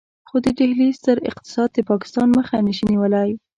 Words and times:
خو 0.27 0.35
د 0.45 0.47
ډهلي 0.57 0.89
ستر 0.99 1.17
اقتصاد 1.31 1.69
د 1.73 1.79
پاکستان 1.91 2.27
مخه 2.37 2.55
نشي 2.67 2.85
نيولای. 2.93 3.29